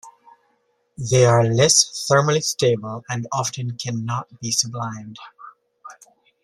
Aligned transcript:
They 0.97 1.25
are 1.25 1.43
less 1.43 1.85
thermally 2.09 2.43
stable 2.43 3.03
and 3.07 3.27
often 3.31 3.77
can 3.77 4.03
not 4.03 4.29
be 4.39 4.49
sublimed. 4.49 5.17